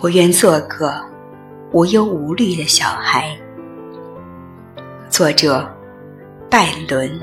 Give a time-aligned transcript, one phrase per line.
[0.00, 0.94] 我愿做个
[1.72, 3.36] 无忧无虑的小孩。
[5.08, 5.68] 作者：
[6.48, 7.20] 拜伦。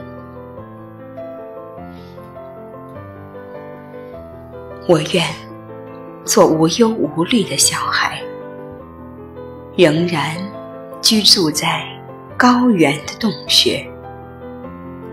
[4.89, 5.24] 我愿
[6.25, 8.21] 做无忧无虑的小孩，
[9.78, 10.36] 仍然
[11.02, 11.82] 居住在
[12.36, 13.89] 高原的洞穴，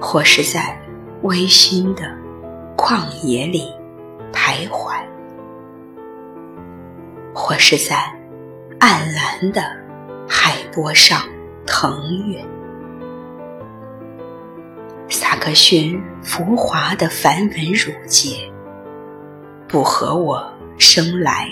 [0.01, 0.77] 或是在
[1.23, 2.03] 微醺的
[2.77, 3.73] 旷野里
[4.33, 5.01] 徘徊。
[7.34, 8.14] 或是在
[8.78, 9.62] 暗蓝的
[10.28, 11.22] 海波上
[11.66, 12.45] 腾跃，
[15.08, 18.50] 萨克逊浮华的繁文缛节，
[19.66, 21.48] 不合我生来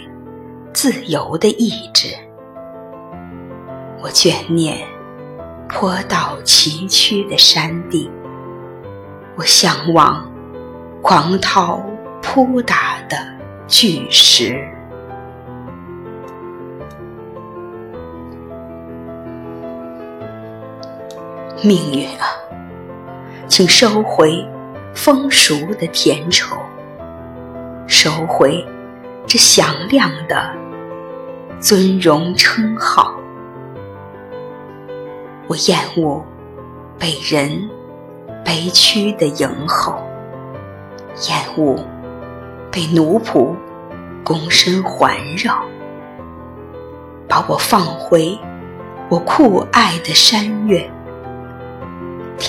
[0.72, 2.08] 自由的意志。
[4.02, 4.86] 我眷念
[5.68, 8.10] 坡道崎岖的山地，
[9.36, 10.30] 我向往
[11.02, 11.82] 狂涛
[12.22, 13.16] 扑打的
[13.66, 14.66] 巨石。
[21.62, 22.24] 命运啊，
[23.46, 24.46] 请收回
[24.94, 26.56] 丰熟的甜愁，
[27.86, 28.64] 收回
[29.26, 30.50] 这响亮的
[31.60, 33.14] 尊荣称号。
[35.48, 36.24] 我厌恶
[36.98, 37.68] 被人
[38.42, 40.02] 悲屈的迎候，
[41.28, 41.78] 厌恶
[42.72, 43.54] 被奴仆
[44.24, 45.62] 躬身环绕，
[47.28, 48.38] 把我放回
[49.10, 50.90] 我酷爱的山岳。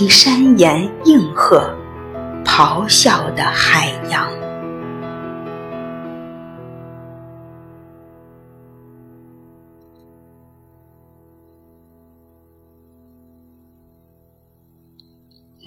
[0.02, 1.78] 听山岩应和，
[2.44, 4.28] 咆哮的海洋。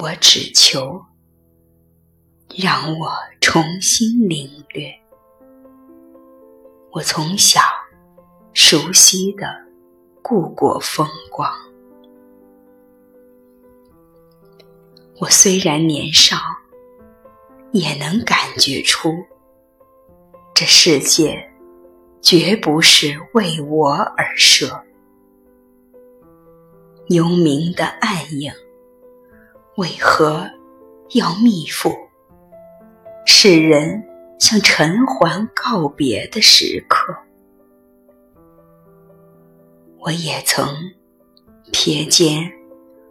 [0.00, 1.01] 我只求，
[2.56, 4.93] 让我重新领略
[6.91, 7.61] 我从小
[8.53, 9.47] 熟悉的
[10.21, 11.49] 故国风光。
[15.21, 16.37] 我虽然年少，
[17.73, 19.15] 也能感觉出，
[20.53, 21.49] 这世界
[22.21, 24.83] 绝不是为我而设。
[27.09, 28.53] 幽冥的暗影，
[29.77, 30.51] 为何
[31.11, 31.95] 要密布？
[33.25, 34.03] 世人
[34.41, 37.15] 向尘寰告别的时刻，
[40.01, 40.67] 我也曾
[41.73, 42.51] 瞥见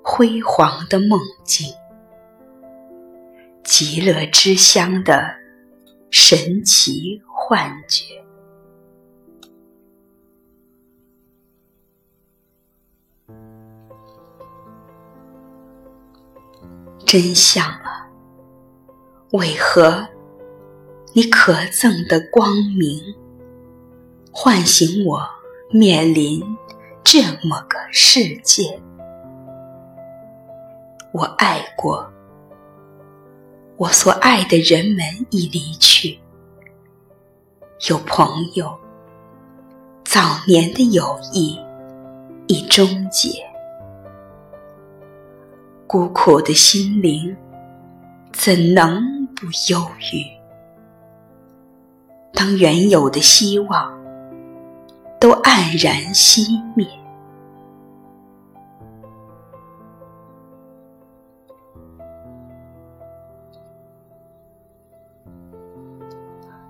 [0.04, 1.74] 辉煌的梦境。
[3.64, 5.36] 极乐之乡的
[6.12, 8.04] 神奇幻觉，
[17.06, 18.08] 真相啊！
[19.32, 20.08] 为何
[21.14, 23.02] 你可憎的光明，
[24.32, 25.22] 唤醒我
[25.72, 26.44] 面临
[27.04, 28.80] 这么个世界？
[31.14, 32.13] 我爱过。
[33.78, 36.20] 我所爱的人们已离去，
[37.90, 38.78] 有朋友，
[40.06, 41.60] 早年的友谊
[42.48, 43.30] 已终结，
[45.88, 47.36] 孤苦的心灵
[48.32, 50.24] 怎能不忧郁？
[52.34, 53.92] 当原有的希望
[55.20, 56.88] 都黯然熄灭。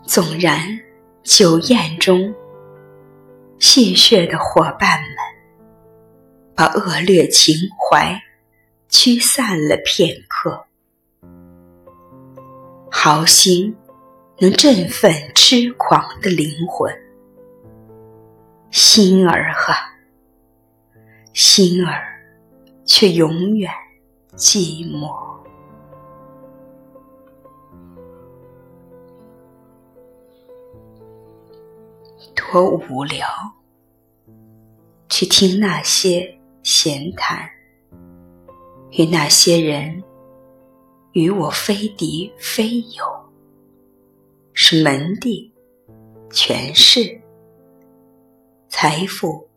[0.06, 0.60] 纵然
[1.24, 2.34] 酒宴中
[3.58, 5.10] 戏谑的伙伴们
[6.54, 8.22] 把恶劣情怀
[8.90, 10.66] 驱散了片刻，
[12.92, 13.76] 好心
[14.40, 16.94] 能振奋痴狂的灵魂，
[18.70, 19.96] 心儿啊，
[21.34, 22.04] 心儿
[22.86, 23.72] 却永远
[24.36, 25.10] 寂寞。
[32.36, 33.28] 多无聊！
[35.10, 37.50] 去听那些闲谈，
[38.92, 40.04] 与那些人
[41.12, 43.06] 与我非敌非友，
[44.54, 45.54] 是门第、
[46.32, 47.22] 权势、
[48.68, 49.48] 财富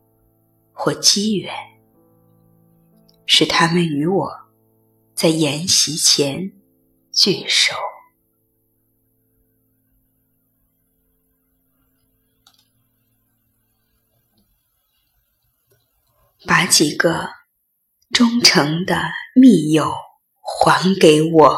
[0.71, 1.51] 或机缘，
[3.25, 4.31] 使他们与我
[5.15, 6.51] 在筵席前
[7.11, 7.73] 聚首。
[16.45, 17.29] 把几个
[18.13, 19.01] 忠诚的
[19.35, 19.91] 密友
[20.41, 21.57] 还给我。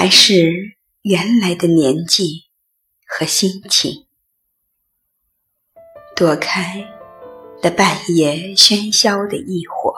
[0.00, 2.44] 还是原来的年纪
[3.04, 4.06] 和心情。
[6.14, 6.88] 躲开
[7.60, 9.92] 的半夜喧嚣的异火，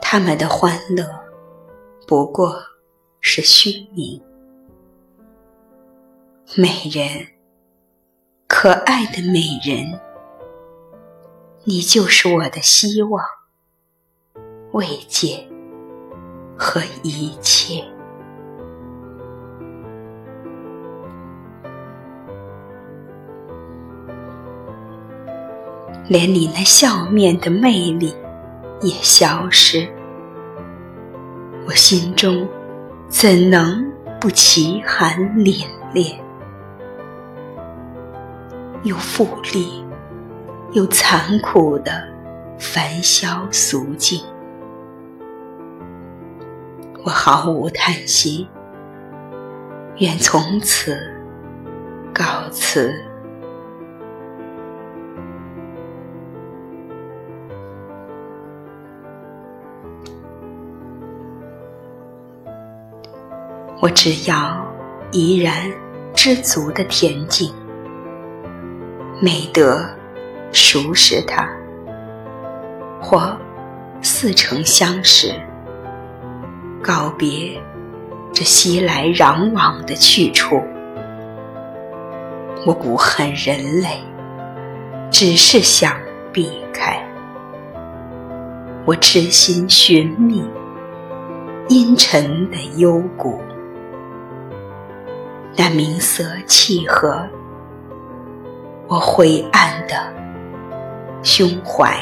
[0.00, 1.04] 他们的欢乐
[2.06, 2.62] 不过
[3.20, 4.22] 是虚名。
[6.54, 7.32] 美人，
[8.46, 10.00] 可爱的美人，
[11.64, 13.24] 你就是我的希望、
[14.70, 15.48] 慰藉
[16.64, 17.82] 和一切。
[26.06, 28.14] 连你那笑面的魅力
[28.80, 29.88] 也消失，
[31.66, 32.46] 我心中
[33.08, 33.84] 怎能
[34.20, 36.14] 不奇寒凛冽？
[38.84, 39.84] 又富丽
[40.72, 42.06] 又残酷的
[42.56, 44.22] 凡嚣俗境，
[47.04, 48.46] 我毫无叹息，
[49.98, 50.96] 愿从此
[52.14, 52.94] 告辞。
[63.80, 64.64] 我只要
[65.10, 65.52] 怡然
[66.14, 67.52] 知足的恬静，
[69.20, 69.84] 美德
[70.52, 71.48] 熟识它，
[73.00, 73.36] 或
[74.00, 75.34] 似曾相识，
[76.82, 77.58] 告别
[78.32, 80.60] 这熙来攘往的去处。
[82.66, 84.00] 我不恨人类，
[85.10, 85.96] 只是想
[86.32, 87.00] 避开。
[88.84, 90.44] 我痴心寻觅
[91.68, 93.40] 阴沉的幽谷。
[95.56, 97.28] 那明色契合
[98.88, 99.94] 我灰暗的
[101.22, 101.96] 胸怀，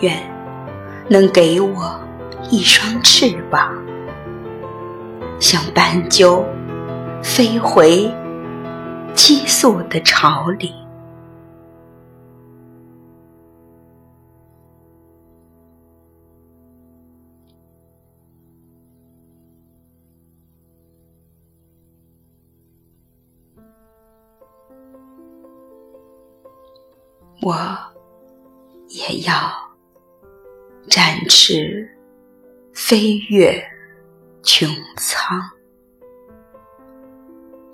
[0.00, 0.16] 愿
[1.08, 2.00] 能给我
[2.50, 3.70] 一双翅膀，
[5.38, 6.44] 像斑鸠
[7.22, 8.10] 飞回
[9.14, 10.74] 激素的巢里。
[27.42, 27.56] 我
[28.88, 29.34] 也要
[30.88, 31.88] 展翅
[32.72, 33.62] 飞越
[34.42, 34.66] 穹
[34.96, 35.40] 苍，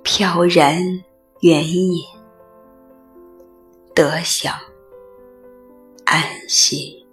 [0.02, 0.82] 飘然
[1.40, 2.04] 远引，
[3.94, 4.54] 得享
[6.04, 7.05] 安息。